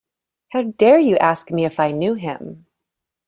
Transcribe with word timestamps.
How 0.51 0.63
dare 0.63 0.97
you 0.97 1.15
ask 1.17 1.51
me 1.51 1.63
if 1.63 1.79
I 1.79 1.91
knew 1.91 2.15
him? 2.15 2.65